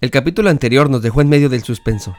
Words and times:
El 0.00 0.10
capítulo 0.10 0.50
anterior 0.50 0.90
nos 0.90 1.02
dejó 1.02 1.20
en 1.20 1.28
medio 1.28 1.48
del 1.48 1.62
suspenso. 1.62 2.14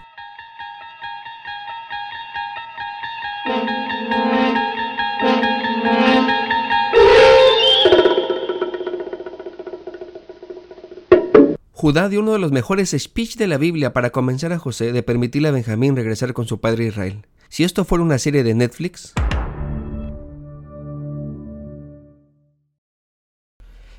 Judá 11.73 12.09
dio 12.09 12.21
uno 12.21 12.31
de 12.31 12.39
los 12.39 12.51
mejores 12.51 12.95
speech 12.98 13.35
de 13.35 13.48
la 13.48 13.57
Biblia 13.57 13.93
para 13.93 14.09
convencer 14.09 14.51
a 14.53 14.57
José 14.57 14.91
de 14.91 15.03
permitirle 15.03 15.49
a 15.49 15.51
Benjamín 15.51 15.95
regresar 15.95 16.34
con 16.34 16.48
su 16.48 16.59
padre 16.59 16.85
Israel. 16.85 17.27
Si 17.49 17.63
esto 17.63 17.85
fuera 17.85 18.03
una 18.03 18.17
serie 18.17 18.43
de 18.43 18.55
Netflix, 18.55 19.13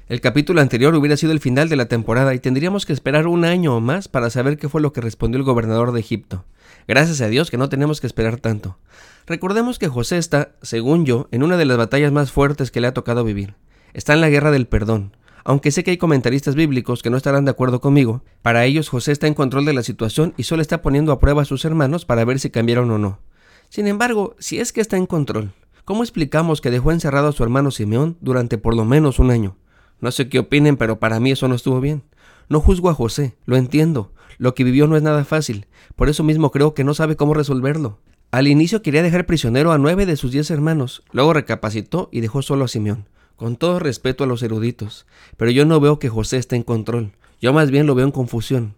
El 0.08 0.20
capítulo 0.20 0.60
anterior 0.60 0.94
hubiera 0.94 1.16
sido 1.16 1.32
el 1.32 1.40
final 1.40 1.68
de 1.68 1.74
la 1.74 1.86
temporada 1.86 2.32
y 2.32 2.38
tendríamos 2.38 2.86
que 2.86 2.92
esperar 2.92 3.26
un 3.26 3.44
año 3.44 3.76
o 3.76 3.80
más 3.80 4.06
para 4.06 4.30
saber 4.30 4.56
qué 4.56 4.68
fue 4.68 4.80
lo 4.80 4.92
que 4.92 5.00
respondió 5.00 5.36
el 5.36 5.42
gobernador 5.42 5.90
de 5.90 5.98
Egipto. 5.98 6.44
Gracias 6.86 7.20
a 7.20 7.26
Dios 7.26 7.50
que 7.50 7.58
no 7.58 7.68
tenemos 7.68 8.00
que 8.00 8.06
esperar 8.06 8.36
tanto. 8.36 8.78
Recordemos 9.27 9.80
que 9.80 9.88
José 9.88 10.18
está, 10.18 10.52
según 10.62 11.06
yo, 11.06 11.27
en 11.32 11.42
una 11.42 11.56
de 11.56 11.64
las 11.64 11.77
batallas 11.77 12.12
más 12.12 12.30
fuertes 12.30 12.70
que 12.70 12.80
le 12.80 12.86
ha 12.86 12.94
tocado 12.94 13.24
vivir. 13.24 13.56
Está 13.94 14.12
en 14.12 14.20
la 14.20 14.28
guerra 14.28 14.52
del 14.52 14.68
perdón. 14.68 15.16
Aunque 15.42 15.72
sé 15.72 15.82
que 15.82 15.90
hay 15.90 15.96
comentaristas 15.96 16.54
bíblicos 16.54 17.02
que 17.02 17.10
no 17.10 17.16
estarán 17.16 17.44
de 17.44 17.50
acuerdo 17.50 17.80
conmigo, 17.80 18.22
para 18.42 18.64
ellos 18.64 18.88
José 18.88 19.10
está 19.10 19.27
en 19.27 19.34
control 19.34 19.64
de 19.64 19.72
la 19.72 19.82
situación 19.82 20.34
y 20.36 20.44
solo 20.44 20.62
está 20.62 20.82
poniendo 20.82 21.10
a 21.10 21.18
prueba 21.18 21.42
a 21.42 21.46
sus 21.46 21.64
hermanos 21.64 22.04
para 22.04 22.24
ver 22.24 22.38
si 22.38 22.50
cambiaron 22.50 22.92
o 22.92 22.98
no. 22.98 23.18
Sin 23.70 23.88
embargo, 23.88 24.36
si 24.38 24.60
es 24.60 24.72
que 24.72 24.82
está 24.82 24.96
en 24.96 25.06
control, 25.06 25.50
¿cómo 25.84 26.04
explicamos 26.04 26.60
que 26.60 26.70
dejó 26.70 26.92
encerrado 26.92 27.27
a 27.27 27.32
su 27.32 27.42
hermano 27.42 27.72
Simeón 27.72 28.16
durante 28.20 28.56
por 28.56 28.77
lo 28.77 28.84
menos 28.84 29.18
un 29.18 29.32
año? 29.32 29.56
No 30.00 30.11
sé 30.11 30.28
qué 30.28 30.39
opinen, 30.39 30.77
pero 30.77 30.98
para 30.98 31.20
mí 31.20 31.30
eso 31.30 31.48
no 31.48 31.55
estuvo 31.55 31.80
bien. 31.80 32.02
No 32.48 32.61
juzgo 32.61 32.91
a 32.91 32.94
José, 32.94 33.36
lo 33.44 33.56
entiendo. 33.56 34.12
Lo 34.39 34.55
que 34.55 34.64
vivió 34.64 34.86
no 34.86 34.97
es 34.97 35.02
nada 35.02 35.25
fácil. 35.25 35.66
Por 35.94 36.08
eso 36.08 36.22
mismo 36.22 36.50
creo 36.50 36.75
que 36.75 36.84
no 36.84 36.94
sabe 36.94 37.16
cómo 37.16 37.34
resolverlo. 37.34 37.98
Al 38.30 38.48
inicio 38.48 38.83
quería 38.83 39.02
dejar 39.02 39.24
prisionero 39.27 39.72
a 39.72 39.78
nueve 39.78 40.05
de 40.05 40.17
sus 40.17 40.33
diez 40.33 40.50
hermanos, 40.50 41.02
luego 41.12 41.33
recapacitó 41.33 42.08
y 42.12 42.20
dejó 42.20 42.42
solo 42.42 42.64
a 42.64 42.69
Simeón. 42.69 43.08
Con 43.36 43.56
todo 43.56 43.78
respeto 43.78 44.24
a 44.24 44.27
los 44.27 44.42
eruditos, 44.42 45.06
pero 45.36 45.50
yo 45.50 45.64
no 45.64 45.80
veo 45.80 45.98
que 45.98 46.08
José 46.08 46.39
esté 46.39 46.56
en 46.56 46.62
control. 46.62 47.12
Yo 47.41 47.52
más 47.52 47.70
bien 47.70 47.86
lo 47.86 47.94
veo 47.94 48.06
en 48.06 48.12
confusión. 48.12 48.74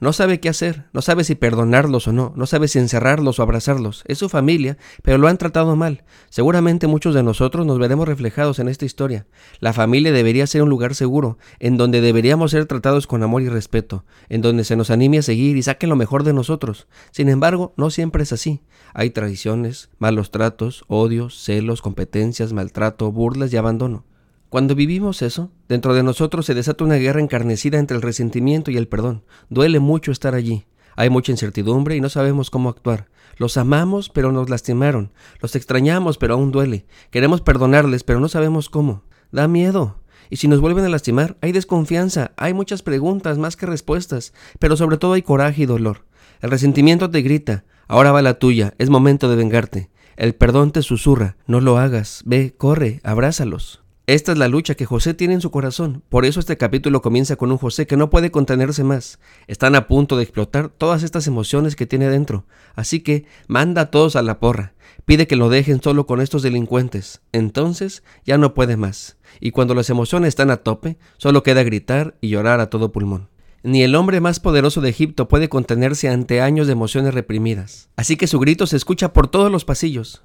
No 0.00 0.14
sabe 0.14 0.40
qué 0.40 0.48
hacer, 0.48 0.86
no 0.94 1.02
sabe 1.02 1.24
si 1.24 1.34
perdonarlos 1.34 2.08
o 2.08 2.12
no, 2.14 2.32
no 2.34 2.46
sabe 2.46 2.68
si 2.68 2.78
encerrarlos 2.78 3.38
o 3.38 3.42
abrazarlos. 3.42 4.02
Es 4.06 4.16
su 4.16 4.30
familia, 4.30 4.78
pero 5.02 5.18
lo 5.18 5.28
han 5.28 5.36
tratado 5.36 5.76
mal. 5.76 6.04
Seguramente 6.30 6.86
muchos 6.86 7.14
de 7.14 7.22
nosotros 7.22 7.66
nos 7.66 7.78
veremos 7.78 8.08
reflejados 8.08 8.58
en 8.60 8.68
esta 8.68 8.86
historia. 8.86 9.26
La 9.58 9.74
familia 9.74 10.10
debería 10.10 10.46
ser 10.46 10.62
un 10.62 10.70
lugar 10.70 10.94
seguro, 10.94 11.36
en 11.58 11.76
donde 11.76 12.00
deberíamos 12.00 12.52
ser 12.52 12.64
tratados 12.64 13.06
con 13.06 13.22
amor 13.22 13.42
y 13.42 13.50
respeto, 13.50 14.06
en 14.30 14.40
donde 14.40 14.64
se 14.64 14.74
nos 14.74 14.88
anime 14.88 15.18
a 15.18 15.22
seguir 15.22 15.58
y 15.58 15.62
saque 15.62 15.86
lo 15.86 15.96
mejor 15.96 16.24
de 16.24 16.32
nosotros. 16.32 16.88
Sin 17.10 17.28
embargo, 17.28 17.74
no 17.76 17.90
siempre 17.90 18.22
es 18.22 18.32
así. 18.32 18.62
Hay 18.94 19.10
traiciones, 19.10 19.90
malos 19.98 20.30
tratos, 20.30 20.82
odios, 20.88 21.44
celos, 21.44 21.82
competencias, 21.82 22.54
maltrato, 22.54 23.12
burlas 23.12 23.52
y 23.52 23.58
abandono. 23.58 24.06
Cuando 24.50 24.74
vivimos 24.74 25.22
eso, 25.22 25.52
dentro 25.68 25.94
de 25.94 26.02
nosotros 26.02 26.44
se 26.44 26.54
desata 26.54 26.82
una 26.82 26.96
guerra 26.96 27.20
encarnecida 27.20 27.78
entre 27.78 27.96
el 27.96 28.02
resentimiento 28.02 28.72
y 28.72 28.76
el 28.76 28.88
perdón. 28.88 29.22
Duele 29.48 29.78
mucho 29.78 30.10
estar 30.10 30.34
allí. 30.34 30.66
Hay 30.96 31.08
mucha 31.08 31.30
incertidumbre 31.30 31.94
y 31.94 32.00
no 32.00 32.08
sabemos 32.08 32.50
cómo 32.50 32.68
actuar. 32.68 33.06
Los 33.36 33.56
amamos, 33.56 34.08
pero 34.08 34.32
nos 34.32 34.50
lastimaron. 34.50 35.12
Los 35.40 35.54
extrañamos, 35.54 36.18
pero 36.18 36.34
aún 36.34 36.50
duele. 36.50 36.84
Queremos 37.12 37.42
perdonarles, 37.42 38.02
pero 38.02 38.18
no 38.18 38.26
sabemos 38.26 38.68
cómo. 38.68 39.04
Da 39.30 39.46
miedo. 39.46 40.00
Y 40.30 40.38
si 40.38 40.48
nos 40.48 40.60
vuelven 40.60 40.84
a 40.84 40.88
lastimar, 40.88 41.36
hay 41.42 41.52
desconfianza, 41.52 42.32
hay 42.36 42.52
muchas 42.52 42.82
preguntas 42.82 43.38
más 43.38 43.54
que 43.54 43.66
respuestas, 43.66 44.34
pero 44.58 44.76
sobre 44.76 44.96
todo 44.96 45.12
hay 45.12 45.22
coraje 45.22 45.62
y 45.62 45.66
dolor. 45.66 46.06
El 46.40 46.50
resentimiento 46.50 47.08
te 47.08 47.22
grita, 47.22 47.64
ahora 47.86 48.10
va 48.10 48.20
la 48.20 48.40
tuya, 48.40 48.74
es 48.78 48.90
momento 48.90 49.30
de 49.30 49.36
vengarte. 49.36 49.90
El 50.16 50.34
perdón 50.34 50.72
te 50.72 50.82
susurra, 50.82 51.36
no 51.46 51.60
lo 51.60 51.78
hagas, 51.78 52.22
ve, 52.26 52.52
corre, 52.56 53.00
abrázalos. 53.04 53.80
Esta 54.10 54.32
es 54.32 54.38
la 54.38 54.48
lucha 54.48 54.74
que 54.74 54.86
José 54.86 55.14
tiene 55.14 55.34
en 55.34 55.40
su 55.40 55.52
corazón. 55.52 56.02
Por 56.08 56.24
eso 56.24 56.40
este 56.40 56.56
capítulo 56.56 57.00
comienza 57.00 57.36
con 57.36 57.52
un 57.52 57.58
José 57.58 57.86
que 57.86 57.96
no 57.96 58.10
puede 58.10 58.32
contenerse 58.32 58.82
más. 58.82 59.20
Están 59.46 59.76
a 59.76 59.86
punto 59.86 60.16
de 60.16 60.24
explotar 60.24 60.68
todas 60.68 61.04
estas 61.04 61.28
emociones 61.28 61.76
que 61.76 61.86
tiene 61.86 62.08
dentro. 62.08 62.44
Así 62.74 63.04
que 63.04 63.24
manda 63.46 63.82
a 63.82 63.90
todos 63.92 64.16
a 64.16 64.22
la 64.22 64.40
porra. 64.40 64.74
Pide 65.04 65.28
que 65.28 65.36
lo 65.36 65.48
dejen 65.48 65.80
solo 65.80 66.06
con 66.06 66.20
estos 66.20 66.42
delincuentes. 66.42 67.20
Entonces 67.30 68.02
ya 68.26 68.36
no 68.36 68.52
puede 68.52 68.76
más. 68.76 69.16
Y 69.38 69.52
cuando 69.52 69.76
las 69.76 69.90
emociones 69.90 70.30
están 70.30 70.50
a 70.50 70.56
tope, 70.56 70.98
solo 71.16 71.44
queda 71.44 71.62
gritar 71.62 72.16
y 72.20 72.30
llorar 72.30 72.58
a 72.58 72.68
todo 72.68 72.90
pulmón. 72.90 73.28
Ni 73.62 73.84
el 73.84 73.94
hombre 73.94 74.20
más 74.20 74.40
poderoso 74.40 74.80
de 74.80 74.88
Egipto 74.88 75.28
puede 75.28 75.48
contenerse 75.48 76.08
ante 76.08 76.40
años 76.40 76.66
de 76.66 76.72
emociones 76.72 77.14
reprimidas. 77.14 77.90
Así 77.94 78.16
que 78.16 78.26
su 78.26 78.40
grito 78.40 78.66
se 78.66 78.76
escucha 78.76 79.12
por 79.12 79.28
todos 79.28 79.52
los 79.52 79.64
pasillos. 79.64 80.20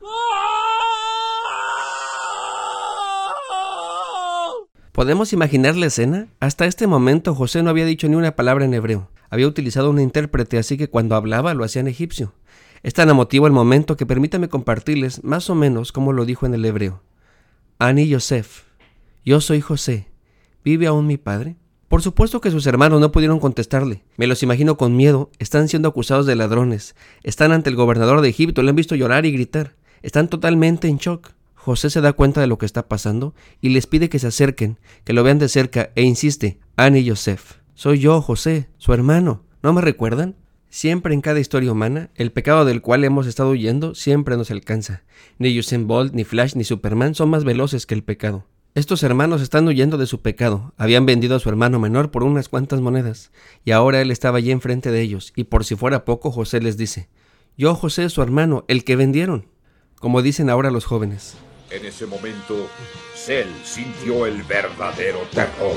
¿Podemos 4.96 5.34
imaginar 5.34 5.76
la 5.76 5.88
escena? 5.88 6.30
Hasta 6.40 6.66
este 6.66 6.88
momento 6.88 7.36
José 7.36 7.62
no 7.62 7.70
había 7.70 7.86
dicho 7.86 8.08
ni 8.08 8.16
una 8.16 8.38
palabra 8.38 8.64
en 8.64 8.74
hebreo. 8.74 9.10
Había 9.30 9.46
utilizado 9.46 9.90
un 9.90 10.00
intérprete, 10.00 10.58
así 10.58 10.78
que 10.78 10.90
cuando 10.90 11.18
hablaba 11.18 11.54
lo 11.54 11.66
hacía 11.66 11.82
en 11.82 11.90
egipcio. 11.90 12.32
Es 12.82 12.94
tan 12.94 13.10
emotivo 13.10 13.46
el 13.46 13.52
momento 13.52 13.98
que 13.98 14.06
permítame 14.06 14.48
compartirles 14.48 15.22
más 15.22 15.50
o 15.50 15.56
menos 15.56 15.92
como 15.92 16.14
lo 16.14 16.24
dijo 16.24 16.46
en 16.46 16.54
el 16.54 16.64
hebreo. 16.64 17.04
Ani 17.78 18.08
Yosef, 18.08 18.64
yo 19.26 19.42
soy 19.42 19.60
José. 19.60 20.08
¿Vive 20.64 20.88
aún 20.88 21.08
mi 21.08 21.18
padre? 21.18 21.58
Por 21.90 22.02
supuesto 22.02 22.40
que 22.40 22.50
sus 22.50 22.66
hermanos 22.66 23.02
no 23.02 23.12
pudieron 23.12 23.42
contestarle. 23.42 24.06
Me 24.16 24.28
los 24.28 24.44
imagino 24.44 24.78
con 24.78 24.96
miedo. 24.96 25.30
Están 25.40 25.68
siendo 25.68 25.90
acusados 25.90 26.26
de 26.26 26.38
ladrones. 26.38 26.96
Están 27.22 27.52
ante 27.52 27.70
el 27.70 27.76
gobernador 27.76 28.22
de 28.22 28.30
Egipto. 28.30 28.64
Le 28.64 28.70
han 28.70 28.78
visto 28.78 28.96
llorar 28.96 29.26
y 29.26 29.34
gritar. 29.34 29.76
Están 30.04 30.30
totalmente 30.30 30.88
en 30.88 31.00
shock. 31.00 31.35
José 31.66 31.90
se 31.90 32.00
da 32.00 32.14
cuenta 32.14 32.42
de 32.42 32.46
lo 32.46 32.60
que 32.60 32.68
está 32.68 32.88
pasando 32.88 33.34
y 33.60 33.70
les 33.70 33.88
pide 33.88 34.08
que 34.08 34.20
se 34.20 34.28
acerquen, 34.28 34.78
que 35.04 35.14
lo 35.14 35.24
vean 35.24 35.40
de 35.40 35.50
cerca 35.50 35.90
e 35.96 36.04
insiste, 36.04 36.60
Anne 36.76 37.00
y 37.00 37.10
Joseph. 37.10 37.54
Soy 37.74 37.98
yo, 37.98 38.22
José, 38.22 38.70
su 38.78 38.94
hermano. 38.94 39.42
¿No 39.64 39.74
me 39.74 39.82
recuerdan? 39.82 40.36
Siempre 40.70 41.16
en 41.16 41.22
cada 41.22 41.40
historia 41.40 41.72
humana, 41.72 42.12
el 42.14 42.32
pecado 42.32 42.66
del 42.66 42.84
cual 42.84 43.04
hemos 43.04 43.26
estado 43.26 43.50
huyendo 43.50 43.96
siempre 43.96 44.38
nos 44.38 44.52
alcanza. 44.52 45.06
Ni 45.40 45.58
Usain 45.58 45.88
Bolt, 45.88 46.14
ni 46.14 46.24
Flash, 46.24 46.54
ni 46.54 46.64
Superman 46.66 47.16
son 47.16 47.32
más 47.32 47.44
veloces 47.44 47.88
que 47.88 47.96
el 47.96 48.04
pecado. 48.04 48.46
Estos 48.76 49.02
hermanos 49.02 49.42
están 49.42 49.68
huyendo 49.68 49.98
de 49.98 50.06
su 50.06 50.22
pecado. 50.22 50.72
Habían 50.78 51.08
vendido 51.08 51.36
a 51.36 51.40
su 51.40 51.50
hermano 51.50 51.80
menor 51.80 52.12
por 52.12 52.22
unas 52.22 52.48
cuantas 52.48 52.80
monedas, 52.80 53.32
y 53.64 53.72
ahora 53.72 54.02
él 54.02 54.12
estaba 54.12 54.38
allí 54.38 54.52
enfrente 54.52 54.92
de 54.92 55.02
ellos, 55.02 55.34
y 55.36 55.46
por 55.46 55.66
si 55.66 55.76
fuera 55.76 56.06
poco, 56.06 56.30
José 56.30 56.62
les 56.62 56.78
dice, 56.78 57.10
Yo, 57.58 57.74
José, 57.74 58.08
su 58.10 58.22
hermano, 58.22 58.66
el 58.68 58.84
que 58.84 58.96
vendieron. 58.96 59.48
Como 60.00 60.22
dicen 60.22 60.52
ahora 60.52 60.70
los 60.70 60.86
jóvenes. 60.86 61.36
En 61.76 61.84
ese 61.84 62.06
momento, 62.06 62.70
Cell 63.16 63.50
sintió 63.66 64.26
el 64.28 64.44
verdadero 64.44 65.20
terror. 65.34 65.76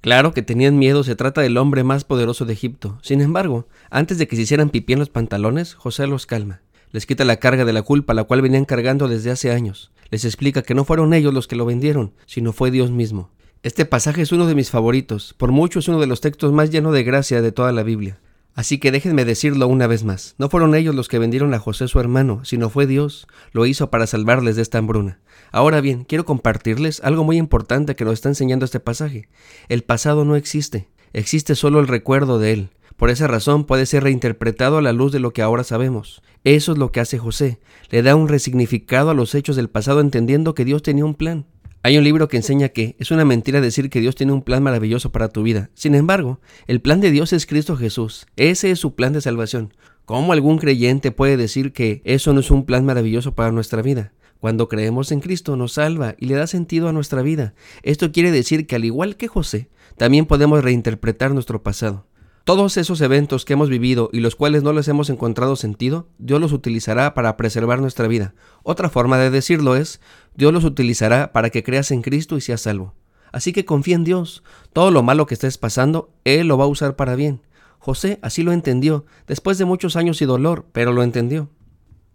Claro 0.00 0.34
que 0.34 0.42
tenían 0.42 0.80
miedo, 0.80 1.04
se 1.04 1.14
trata 1.14 1.42
del 1.42 1.58
hombre 1.58 1.84
más 1.84 2.02
poderoso 2.02 2.44
de 2.44 2.54
Egipto. 2.54 2.98
Sin 3.00 3.20
embargo, 3.20 3.68
antes 3.88 4.18
de 4.18 4.26
que 4.26 4.34
se 4.34 4.42
hicieran 4.42 4.68
pipí 4.68 4.94
en 4.94 4.98
los 4.98 5.08
pantalones, 5.08 5.74
José 5.74 6.08
los 6.08 6.26
calma. 6.26 6.62
Les 6.90 7.06
quita 7.06 7.24
la 7.24 7.36
carga 7.36 7.64
de 7.64 7.72
la 7.72 7.82
culpa, 7.82 8.14
la 8.14 8.24
cual 8.24 8.42
venían 8.42 8.64
cargando 8.64 9.06
desde 9.06 9.30
hace 9.30 9.52
años. 9.52 9.92
Les 10.10 10.24
explica 10.24 10.62
que 10.62 10.74
no 10.74 10.84
fueron 10.84 11.14
ellos 11.14 11.32
los 11.32 11.46
que 11.46 11.54
lo 11.54 11.66
vendieron, 11.66 12.12
sino 12.26 12.52
fue 12.52 12.72
Dios 12.72 12.90
mismo. 12.90 13.30
Este 13.62 13.84
pasaje 13.84 14.22
es 14.22 14.32
uno 14.32 14.48
de 14.48 14.56
mis 14.56 14.70
favoritos, 14.70 15.34
por 15.38 15.52
mucho 15.52 15.78
es 15.78 15.86
uno 15.86 16.00
de 16.00 16.08
los 16.08 16.20
textos 16.20 16.52
más 16.52 16.70
llenos 16.70 16.94
de 16.94 17.04
gracia 17.04 17.42
de 17.42 17.52
toda 17.52 17.70
la 17.70 17.84
Biblia. 17.84 18.18
Así 18.54 18.78
que 18.78 18.90
déjenme 18.90 19.24
decirlo 19.24 19.68
una 19.68 19.86
vez 19.86 20.04
más, 20.04 20.34
no 20.38 20.50
fueron 20.50 20.74
ellos 20.74 20.94
los 20.94 21.08
que 21.08 21.18
vendieron 21.18 21.54
a 21.54 21.58
José 21.58 21.88
su 21.88 22.00
hermano, 22.00 22.44
sino 22.44 22.68
fue 22.68 22.86
Dios, 22.86 23.26
lo 23.52 23.64
hizo 23.64 23.90
para 23.90 24.06
salvarles 24.06 24.56
de 24.56 24.62
esta 24.62 24.78
hambruna. 24.78 25.20
Ahora 25.52 25.80
bien, 25.80 26.04
quiero 26.04 26.24
compartirles 26.24 27.00
algo 27.04 27.24
muy 27.24 27.36
importante 27.36 27.96
que 27.96 28.04
nos 28.04 28.14
está 28.14 28.28
enseñando 28.28 28.64
este 28.64 28.80
pasaje. 28.80 29.28
El 29.68 29.82
pasado 29.82 30.24
no 30.24 30.36
existe, 30.36 30.88
existe 31.12 31.54
solo 31.54 31.80
el 31.80 31.88
recuerdo 31.88 32.38
de 32.38 32.52
él. 32.52 32.70
Por 32.96 33.08
esa 33.08 33.26
razón 33.26 33.64
puede 33.64 33.86
ser 33.86 34.02
reinterpretado 34.02 34.76
a 34.76 34.82
la 34.82 34.92
luz 34.92 35.10
de 35.10 35.20
lo 35.20 35.32
que 35.32 35.40
ahora 35.40 35.64
sabemos. 35.64 36.20
Eso 36.44 36.72
es 36.72 36.78
lo 36.78 36.92
que 36.92 37.00
hace 37.00 37.18
José. 37.18 37.60
Le 37.88 38.02
da 38.02 38.14
un 38.14 38.28
resignificado 38.28 39.08
a 39.08 39.14
los 39.14 39.34
hechos 39.34 39.56
del 39.56 39.70
pasado 39.70 40.00
entendiendo 40.00 40.54
que 40.54 40.66
Dios 40.66 40.82
tenía 40.82 41.06
un 41.06 41.14
plan. 41.14 41.46
Hay 41.82 41.96
un 41.96 42.04
libro 42.04 42.28
que 42.28 42.36
enseña 42.36 42.68
que 42.68 42.94
es 42.98 43.10
una 43.10 43.24
mentira 43.24 43.62
decir 43.62 43.88
que 43.88 44.00
Dios 44.00 44.14
tiene 44.14 44.34
un 44.34 44.42
plan 44.42 44.62
maravilloso 44.62 45.12
para 45.12 45.30
tu 45.30 45.42
vida. 45.42 45.70
Sin 45.72 45.94
embargo, 45.94 46.38
el 46.66 46.82
plan 46.82 47.00
de 47.00 47.10
Dios 47.10 47.32
es 47.32 47.46
Cristo 47.46 47.74
Jesús. 47.74 48.26
Ese 48.36 48.70
es 48.70 48.78
su 48.78 48.94
plan 48.94 49.14
de 49.14 49.22
salvación. 49.22 49.72
¿Cómo 50.04 50.34
algún 50.34 50.58
creyente 50.58 51.10
puede 51.10 51.38
decir 51.38 51.72
que 51.72 52.02
eso 52.04 52.34
no 52.34 52.40
es 52.40 52.50
un 52.50 52.66
plan 52.66 52.84
maravilloso 52.84 53.34
para 53.34 53.50
nuestra 53.50 53.80
vida? 53.80 54.12
Cuando 54.40 54.68
creemos 54.68 55.10
en 55.10 55.20
Cristo 55.20 55.56
nos 55.56 55.72
salva 55.72 56.16
y 56.18 56.26
le 56.26 56.34
da 56.34 56.46
sentido 56.46 56.86
a 56.86 56.92
nuestra 56.92 57.22
vida. 57.22 57.54
Esto 57.82 58.12
quiere 58.12 58.30
decir 58.30 58.66
que 58.66 58.76
al 58.76 58.84
igual 58.84 59.16
que 59.16 59.28
José, 59.28 59.70
también 59.96 60.26
podemos 60.26 60.62
reinterpretar 60.62 61.32
nuestro 61.32 61.62
pasado. 61.62 62.06
Todos 62.44 62.78
esos 62.78 63.00
eventos 63.02 63.44
que 63.44 63.52
hemos 63.52 63.68
vivido 63.68 64.08
y 64.12 64.20
los 64.20 64.34
cuales 64.34 64.62
no 64.62 64.72
les 64.72 64.88
hemos 64.88 65.10
encontrado 65.10 65.56
sentido, 65.56 66.08
Dios 66.18 66.40
los 66.40 66.52
utilizará 66.52 67.12
para 67.12 67.36
preservar 67.36 67.80
nuestra 67.80 68.08
vida. 68.08 68.34
Otra 68.62 68.88
forma 68.88 69.18
de 69.18 69.30
decirlo 69.30 69.76
es, 69.76 70.00
Dios 70.34 70.52
los 70.52 70.64
utilizará 70.64 71.32
para 71.32 71.50
que 71.50 71.62
creas 71.62 71.90
en 71.90 72.02
Cristo 72.02 72.36
y 72.36 72.40
seas 72.40 72.62
salvo. 72.62 72.94
Así 73.30 73.52
que 73.52 73.64
confía 73.64 73.94
en 73.94 74.04
Dios. 74.04 74.42
Todo 74.72 74.90
lo 74.90 75.02
malo 75.02 75.26
que 75.26 75.34
estés 75.34 75.58
pasando, 75.58 76.10
Él 76.24 76.48
lo 76.48 76.56
va 76.56 76.64
a 76.64 76.68
usar 76.68 76.96
para 76.96 77.14
bien. 77.14 77.42
José 77.78 78.18
así 78.22 78.42
lo 78.42 78.52
entendió, 78.52 79.04
después 79.26 79.58
de 79.58 79.64
muchos 79.64 79.96
años 79.96 80.20
y 80.20 80.24
dolor, 80.24 80.66
pero 80.72 80.92
lo 80.92 81.02
entendió. 81.02 81.48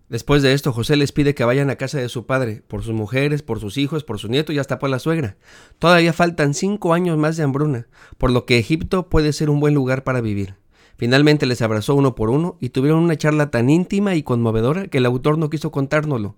Después 0.07 0.43
de 0.43 0.53
esto, 0.53 0.71
José 0.71 0.95
les 0.97 1.11
pide 1.11 1.33
que 1.33 1.45
vayan 1.45 1.71
a 1.71 1.77
casa 1.77 1.97
de 1.97 2.09
su 2.09 2.27
padre, 2.27 2.61
por 2.67 2.83
sus 2.83 2.93
mujeres, 2.93 3.41
por 3.41 3.59
sus 3.59 3.77
hijos, 3.77 4.03
por 4.03 4.19
su 4.19 4.27
nieto 4.27 4.53
y 4.53 4.59
hasta 4.59 4.77
por 4.77 4.89
la 4.89 4.99
suegra. 4.99 5.35
Todavía 5.79 6.13
faltan 6.13 6.53
cinco 6.53 6.93
años 6.93 7.17
más 7.17 7.37
de 7.37 7.43
hambruna, 7.43 7.87
por 8.19 8.29
lo 8.29 8.45
que 8.45 8.59
Egipto 8.59 9.09
puede 9.09 9.33
ser 9.33 9.49
un 9.49 9.59
buen 9.59 9.73
lugar 9.73 10.03
para 10.03 10.21
vivir. 10.21 10.55
Finalmente 10.97 11.47
les 11.47 11.61
abrazó 11.61 11.95
uno 11.95 12.13
por 12.13 12.29
uno 12.29 12.55
y 12.61 12.69
tuvieron 12.69 12.99
una 12.99 13.17
charla 13.17 13.49
tan 13.49 13.69
íntima 13.69 14.15
y 14.15 14.23
conmovedora 14.23 14.87
que 14.87 14.99
el 14.99 15.07
autor 15.07 15.37
no 15.37 15.49
quiso 15.49 15.71
contárnoslo. 15.71 16.35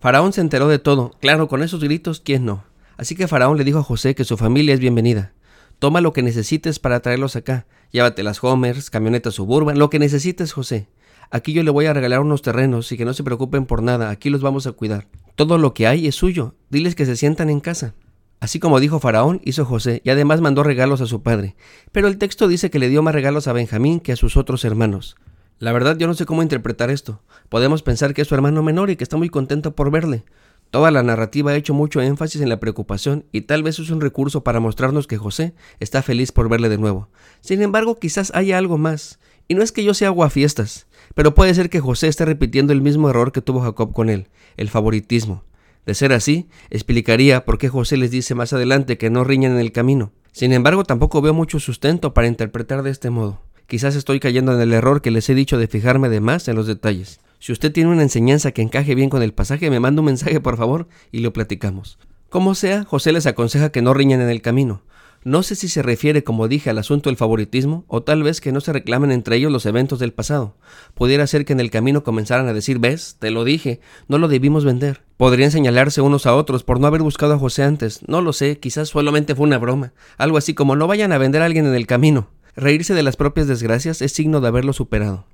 Faraón 0.00 0.32
se 0.32 0.40
enteró 0.40 0.66
de 0.68 0.78
todo, 0.78 1.12
claro, 1.20 1.46
con 1.46 1.62
esos 1.62 1.84
gritos, 1.84 2.20
¿quién 2.20 2.46
no? 2.46 2.64
Así 2.96 3.14
que 3.14 3.28
Faraón 3.28 3.58
le 3.58 3.64
dijo 3.64 3.78
a 3.78 3.84
José 3.84 4.14
que 4.14 4.24
su 4.24 4.38
familia 4.38 4.72
es 4.72 4.80
bienvenida. 4.80 5.34
Toma 5.78 6.00
lo 6.00 6.12
que 6.12 6.22
necesites 6.22 6.78
para 6.78 7.00
traerlos 7.00 7.36
acá. 7.36 7.66
Llévate 7.92 8.22
las 8.22 8.42
Homers, 8.42 8.90
camionetas 8.90 9.34
suburban, 9.34 9.78
lo 9.78 9.90
que 9.90 9.98
necesites, 9.98 10.52
José. 10.52 10.88
Aquí 11.30 11.52
yo 11.52 11.62
le 11.62 11.70
voy 11.70 11.86
a 11.86 11.92
regalar 11.92 12.20
unos 12.20 12.42
terrenos 12.42 12.90
y 12.90 12.96
que 12.96 13.04
no 13.04 13.14
se 13.14 13.22
preocupen 13.22 13.64
por 13.64 13.82
nada, 13.82 14.10
aquí 14.10 14.30
los 14.30 14.42
vamos 14.42 14.66
a 14.66 14.72
cuidar. 14.72 15.06
Todo 15.36 15.58
lo 15.58 15.74
que 15.74 15.86
hay 15.86 16.08
es 16.08 16.16
suyo, 16.16 16.56
diles 16.70 16.94
que 16.94 17.06
se 17.06 17.16
sientan 17.16 17.50
en 17.50 17.60
casa. 17.60 17.94
Así 18.40 18.58
como 18.58 18.80
dijo 18.80 19.00
Faraón, 19.00 19.40
hizo 19.44 19.64
José, 19.64 20.02
y 20.04 20.10
además 20.10 20.40
mandó 20.40 20.62
regalos 20.62 21.00
a 21.00 21.06
su 21.06 21.22
padre. 21.22 21.54
Pero 21.92 22.08
el 22.08 22.18
texto 22.18 22.48
dice 22.48 22.70
que 22.70 22.78
le 22.78 22.88
dio 22.88 23.02
más 23.02 23.14
regalos 23.14 23.46
a 23.46 23.52
Benjamín 23.52 24.00
que 24.00 24.12
a 24.12 24.16
sus 24.16 24.36
otros 24.36 24.64
hermanos. 24.64 25.16
La 25.60 25.72
verdad 25.72 25.98
yo 25.98 26.06
no 26.06 26.14
sé 26.14 26.24
cómo 26.24 26.42
interpretar 26.42 26.90
esto. 26.90 27.22
Podemos 27.50 27.82
pensar 27.82 28.14
que 28.14 28.22
es 28.22 28.28
su 28.28 28.34
hermano 28.34 28.62
menor 28.62 28.90
y 28.90 28.96
que 28.96 29.04
está 29.04 29.18
muy 29.18 29.28
contento 29.28 29.76
por 29.76 29.90
verle. 29.90 30.24
Toda 30.70 30.90
la 30.90 31.02
narrativa 31.02 31.50
ha 31.50 31.56
hecho 31.56 31.74
mucho 31.74 32.00
énfasis 32.00 32.40
en 32.40 32.48
la 32.48 32.60
preocupación 32.60 33.26
y 33.30 33.42
tal 33.42 33.62
vez 33.62 33.78
es 33.78 33.90
un 33.90 34.00
recurso 34.00 34.42
para 34.42 34.60
mostrarnos 34.60 35.06
que 35.06 35.18
José 35.18 35.52
está 35.78 36.00
feliz 36.00 36.32
por 36.32 36.48
verle 36.48 36.68
de 36.68 36.78
nuevo. 36.78 37.08
Sin 37.40 37.60
embargo, 37.60 37.98
quizás 37.98 38.32
haya 38.34 38.56
algo 38.56 38.78
más. 38.78 39.18
Y 39.48 39.54
no 39.54 39.62
es 39.62 39.72
que 39.72 39.82
yo 39.84 39.94
sea 39.94 40.08
aguafiestas, 40.08 40.86
pero 41.14 41.34
puede 41.34 41.54
ser 41.54 41.70
que 41.70 41.80
José 41.80 42.08
esté 42.08 42.24
repitiendo 42.24 42.72
el 42.72 42.82
mismo 42.82 43.10
error 43.10 43.32
que 43.32 43.42
tuvo 43.42 43.60
Jacob 43.60 43.92
con 43.92 44.08
él, 44.08 44.28
el 44.56 44.68
favoritismo. 44.68 45.44
De 45.86 45.94
ser 45.94 46.12
así, 46.12 46.48
explicaría 46.70 47.44
por 47.44 47.58
qué 47.58 47.68
José 47.68 47.96
les 47.96 48.10
dice 48.10 48.34
más 48.34 48.52
adelante 48.52 48.98
que 48.98 49.10
no 49.10 49.24
riñan 49.24 49.52
en 49.52 49.58
el 49.58 49.72
camino. 49.72 50.12
Sin 50.32 50.52
embargo, 50.52 50.84
tampoco 50.84 51.20
veo 51.20 51.34
mucho 51.34 51.58
sustento 51.58 52.14
para 52.14 52.28
interpretar 52.28 52.82
de 52.82 52.90
este 52.90 53.10
modo. 53.10 53.40
Quizás 53.66 53.94
estoy 53.96 54.20
cayendo 54.20 54.52
en 54.52 54.60
el 54.60 54.72
error 54.72 55.00
que 55.00 55.10
les 55.10 55.28
he 55.28 55.34
dicho 55.34 55.58
de 55.58 55.68
fijarme 55.68 56.08
de 56.08 56.20
más 56.20 56.48
en 56.48 56.56
los 56.56 56.66
detalles. 56.66 57.20
Si 57.38 57.52
usted 57.52 57.72
tiene 57.72 57.90
una 57.90 58.02
enseñanza 58.02 58.52
que 58.52 58.62
encaje 58.62 58.94
bien 58.94 59.10
con 59.10 59.22
el 59.22 59.32
pasaje, 59.32 59.70
me 59.70 59.80
manda 59.80 60.00
un 60.00 60.06
mensaje 60.06 60.40
por 60.40 60.56
favor 60.56 60.88
y 61.10 61.20
lo 61.20 61.32
platicamos. 61.32 61.98
Como 62.28 62.54
sea, 62.54 62.84
José 62.84 63.12
les 63.12 63.26
aconseja 63.26 63.70
que 63.70 63.82
no 63.82 63.94
riñan 63.94 64.20
en 64.20 64.28
el 64.28 64.42
camino. 64.42 64.82
No 65.22 65.42
sé 65.42 65.54
si 65.54 65.68
se 65.68 65.82
refiere, 65.82 66.24
como 66.24 66.48
dije, 66.48 66.70
al 66.70 66.78
asunto 66.78 67.10
del 67.10 67.18
favoritismo, 67.18 67.84
o 67.88 68.02
tal 68.02 68.22
vez 68.22 68.40
que 68.40 68.52
no 68.52 68.62
se 68.62 68.72
reclamen 68.72 69.12
entre 69.12 69.36
ellos 69.36 69.52
los 69.52 69.66
eventos 69.66 69.98
del 69.98 70.14
pasado. 70.14 70.56
Pudiera 70.94 71.26
ser 71.26 71.44
que 71.44 71.52
en 71.52 71.60
el 71.60 71.70
camino 71.70 72.02
comenzaran 72.02 72.48
a 72.48 72.54
decir, 72.54 72.78
ves, 72.78 73.16
te 73.18 73.30
lo 73.30 73.44
dije, 73.44 73.80
no 74.08 74.16
lo 74.16 74.28
debimos 74.28 74.64
vender. 74.64 75.02
Podrían 75.18 75.50
señalarse 75.50 76.00
unos 76.00 76.24
a 76.24 76.34
otros 76.34 76.64
por 76.64 76.80
no 76.80 76.86
haber 76.86 77.02
buscado 77.02 77.34
a 77.34 77.38
José 77.38 77.64
antes, 77.64 78.00
no 78.08 78.22
lo 78.22 78.32
sé, 78.32 78.58
quizás 78.58 78.88
solamente 78.88 79.34
fue 79.34 79.46
una 79.46 79.58
broma. 79.58 79.92
Algo 80.16 80.38
así 80.38 80.54
como 80.54 80.74
no 80.74 80.86
vayan 80.86 81.12
a 81.12 81.18
vender 81.18 81.42
a 81.42 81.44
alguien 81.44 81.66
en 81.66 81.74
el 81.74 81.86
camino. 81.86 82.30
Reírse 82.56 82.94
de 82.94 83.02
las 83.02 83.16
propias 83.16 83.46
desgracias 83.46 84.00
es 84.00 84.12
signo 84.12 84.40
de 84.40 84.48
haberlo 84.48 84.72
superado. 84.72 85.26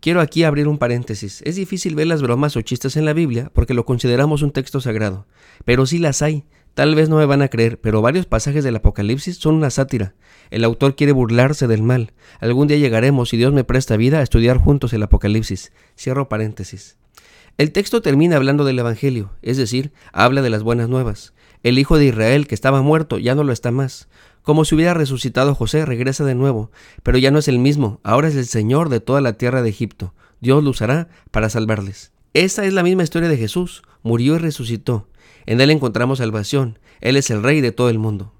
Quiero 0.00 0.20
aquí 0.20 0.44
abrir 0.44 0.68
un 0.68 0.78
paréntesis. 0.78 1.42
Es 1.44 1.56
difícil 1.56 1.94
ver 1.94 2.06
las 2.06 2.22
bromas 2.22 2.56
o 2.56 2.62
chistes 2.62 2.96
en 2.96 3.04
la 3.04 3.12
Biblia 3.12 3.50
porque 3.54 3.74
lo 3.74 3.84
consideramos 3.84 4.40
un 4.42 4.50
texto 4.50 4.80
sagrado, 4.80 5.26
pero 5.64 5.84
sí 5.84 5.98
las 5.98 6.22
hay. 6.22 6.44
Tal 6.80 6.94
vez 6.94 7.10
no 7.10 7.18
me 7.18 7.26
van 7.26 7.42
a 7.42 7.48
creer, 7.48 7.78
pero 7.78 8.00
varios 8.00 8.24
pasajes 8.24 8.64
del 8.64 8.76
Apocalipsis 8.76 9.36
son 9.36 9.56
una 9.56 9.68
sátira. 9.68 10.14
El 10.50 10.64
autor 10.64 10.96
quiere 10.96 11.12
burlarse 11.12 11.66
del 11.66 11.82
mal. 11.82 12.14
Algún 12.40 12.68
día 12.68 12.78
llegaremos, 12.78 13.28
si 13.28 13.36
Dios 13.36 13.52
me 13.52 13.64
presta 13.64 13.98
vida, 13.98 14.20
a 14.20 14.22
estudiar 14.22 14.56
juntos 14.56 14.94
el 14.94 15.02
Apocalipsis. 15.02 15.72
Cierro 15.94 16.30
paréntesis. 16.30 16.96
El 17.58 17.72
texto 17.72 18.00
termina 18.00 18.36
hablando 18.36 18.64
del 18.64 18.78
Evangelio, 18.78 19.30
es 19.42 19.58
decir, 19.58 19.92
habla 20.14 20.40
de 20.40 20.48
las 20.48 20.62
buenas 20.62 20.88
nuevas. 20.88 21.34
El 21.62 21.78
hijo 21.78 21.98
de 21.98 22.06
Israel, 22.06 22.46
que 22.46 22.54
estaba 22.54 22.80
muerto, 22.80 23.18
ya 23.18 23.34
no 23.34 23.44
lo 23.44 23.52
está 23.52 23.70
más. 23.70 24.08
Como 24.40 24.64
si 24.64 24.74
hubiera 24.74 24.94
resucitado 24.94 25.54
José, 25.54 25.84
regresa 25.84 26.24
de 26.24 26.34
nuevo, 26.34 26.70
pero 27.02 27.18
ya 27.18 27.30
no 27.30 27.40
es 27.40 27.48
el 27.48 27.58
mismo, 27.58 28.00
ahora 28.04 28.28
es 28.28 28.36
el 28.36 28.46
Señor 28.46 28.88
de 28.88 29.00
toda 29.00 29.20
la 29.20 29.34
tierra 29.34 29.60
de 29.60 29.68
Egipto. 29.68 30.14
Dios 30.40 30.64
lo 30.64 30.70
usará 30.70 31.08
para 31.30 31.50
salvarles. 31.50 32.10
Esa 32.32 32.64
es 32.64 32.72
la 32.72 32.84
misma 32.84 33.02
historia 33.02 33.28
de 33.28 33.36
Jesús, 33.36 33.82
murió 34.04 34.36
y 34.36 34.38
resucitó. 34.38 35.08
En 35.46 35.60
Él 35.60 35.68
encontramos 35.70 36.18
salvación, 36.18 36.78
Él 37.00 37.16
es 37.16 37.28
el 37.30 37.42
Rey 37.42 37.60
de 37.60 37.72
todo 37.72 37.90
el 37.90 37.98
mundo. 37.98 38.32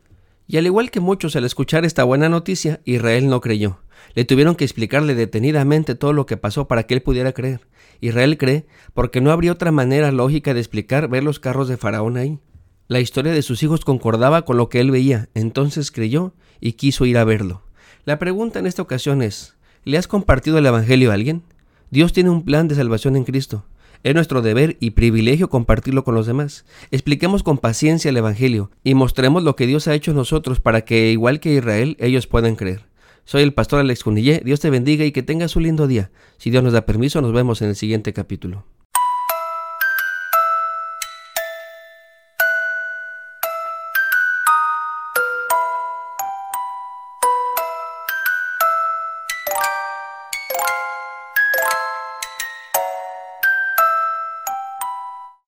Y 0.46 0.58
al 0.58 0.66
igual 0.66 0.92
que 0.92 1.00
muchos 1.00 1.34
al 1.34 1.44
escuchar 1.44 1.84
esta 1.84 2.04
buena 2.04 2.28
noticia, 2.28 2.80
Israel 2.84 3.28
no 3.28 3.40
creyó. 3.40 3.80
Le 4.14 4.24
tuvieron 4.24 4.54
que 4.54 4.62
explicarle 4.62 5.16
detenidamente 5.16 5.96
todo 5.96 6.12
lo 6.12 6.24
que 6.24 6.36
pasó 6.36 6.68
para 6.68 6.84
que 6.84 6.94
él 6.94 7.02
pudiera 7.02 7.32
creer. 7.32 7.66
Israel 8.00 8.38
cree 8.38 8.66
porque 8.94 9.20
no 9.20 9.32
habría 9.32 9.50
otra 9.50 9.72
manera 9.72 10.12
lógica 10.12 10.54
de 10.54 10.60
explicar 10.60 11.08
ver 11.08 11.24
los 11.24 11.40
carros 11.40 11.66
de 11.66 11.76
Faraón 11.76 12.16
ahí. 12.16 12.38
La 12.86 13.00
historia 13.00 13.32
de 13.32 13.42
sus 13.42 13.62
hijos 13.64 13.84
concordaba 13.84 14.44
con 14.44 14.56
lo 14.56 14.68
que 14.68 14.80
él 14.80 14.92
veía, 14.92 15.28
entonces 15.34 15.90
creyó 15.90 16.32
y 16.60 16.74
quiso 16.74 17.06
ir 17.06 17.18
a 17.18 17.24
verlo. 17.24 17.62
La 18.04 18.20
pregunta 18.20 18.60
en 18.60 18.66
esta 18.66 18.82
ocasión 18.82 19.20
es, 19.20 19.56
¿le 19.82 19.98
has 19.98 20.06
compartido 20.06 20.58
el 20.58 20.66
Evangelio 20.66 21.10
a 21.10 21.14
alguien? 21.14 21.42
Dios 21.90 22.12
tiene 22.12 22.30
un 22.30 22.44
plan 22.44 22.68
de 22.68 22.76
salvación 22.76 23.16
en 23.16 23.24
Cristo. 23.24 23.64
Es 24.02 24.14
nuestro 24.14 24.40
deber 24.40 24.76
y 24.80 24.90
privilegio 24.90 25.50
compartirlo 25.50 26.04
con 26.04 26.14
los 26.14 26.26
demás. 26.26 26.64
Expliquemos 26.90 27.42
con 27.42 27.58
paciencia 27.58 28.08
el 28.08 28.16
Evangelio 28.16 28.70
y 28.82 28.94
mostremos 28.94 29.42
lo 29.42 29.56
que 29.56 29.66
Dios 29.66 29.88
ha 29.88 29.94
hecho 29.94 30.12
en 30.12 30.16
nosotros 30.16 30.60
para 30.60 30.82
que, 30.82 31.10
igual 31.10 31.40
que 31.40 31.54
Israel, 31.54 31.96
ellos 32.00 32.26
puedan 32.26 32.56
creer. 32.56 32.86
Soy 33.24 33.42
el 33.42 33.52
pastor 33.52 33.80
Alex 33.80 34.02
Cunillé, 34.02 34.40
Dios 34.44 34.60
te 34.60 34.70
bendiga 34.70 35.04
y 35.04 35.12
que 35.12 35.22
tengas 35.22 35.54
un 35.54 35.64
lindo 35.64 35.86
día. 35.86 36.10
Si 36.38 36.50
Dios 36.50 36.64
nos 36.64 36.72
da 36.72 36.86
permiso, 36.86 37.20
nos 37.20 37.32
vemos 37.32 37.60
en 37.62 37.68
el 37.68 37.76
siguiente 37.76 38.12
capítulo. 38.12 38.64